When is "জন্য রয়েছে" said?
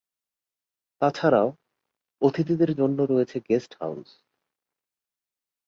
2.75-3.37